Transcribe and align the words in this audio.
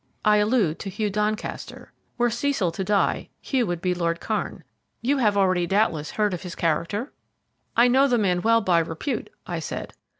I 0.25 0.37
allude 0.37 0.79
to 0.79 0.89
Hugh 0.89 1.11
Doncaster. 1.11 1.93
Were 2.17 2.31
Cecil 2.31 2.71
to 2.71 2.83
die, 2.83 3.29
Hugh 3.39 3.67
would 3.67 3.83
be 3.83 3.93
Lord 3.93 4.19
Kairn. 4.19 4.63
You 4.99 5.19
have 5.19 5.37
already 5.37 5.67
doubtless 5.67 6.09
heard 6.09 6.33
of 6.33 6.41
his 6.41 6.55
character?" 6.55 7.13
"I 7.77 7.87
know 7.87 8.07
the 8.07 8.17
man 8.17 8.41
well 8.41 8.61
by 8.61 8.79
repute," 8.79 9.29
I 9.45 9.59
said. 9.59 9.93